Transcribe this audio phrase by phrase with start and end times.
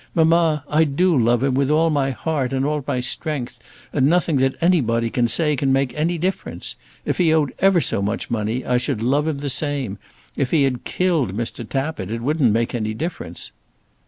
[0.15, 3.59] Mamma, I do love him, with all my heart and all my strength,
[3.93, 6.73] and nothing that anybody can say can make any difference.
[7.05, 9.99] If he owed ever so much money I should love him the same.
[10.35, 11.69] If he had killed Mr.
[11.69, 13.51] Tappitt it wouldn't make any difference."